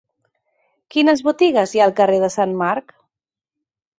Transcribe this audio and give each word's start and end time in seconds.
Quines 0.95 1.19
botigues 1.27 1.73
hi 1.77 1.83
ha 1.83 1.85
al 1.89 1.95
carrer 2.01 2.19
de 2.25 2.31
Sant 2.39 2.57
Marc? 2.65 2.95